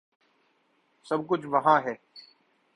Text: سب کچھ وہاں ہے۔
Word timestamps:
سب 1.05 1.27
کچھ 1.27 1.45
وہاں 1.45 1.79
ہے۔ 1.81 1.93